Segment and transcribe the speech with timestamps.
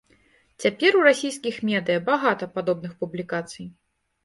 [0.63, 3.73] Цяпер у расійскіх медыя багата падобных публікацый.